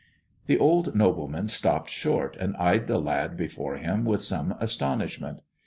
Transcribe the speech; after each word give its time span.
The 0.47 0.57
old 0.57 0.95
nobleman 0.95 1.47
stopped 1.49 1.91
short 1.91 2.35
and 2.39 2.57
eyed 2.57 2.87
the 2.87 2.97
lad 2.97 3.37
before 3.37 3.77
him 3.77 4.03
with 4.03 4.23
some 4.23 4.55
astonishment. 4.59 5.41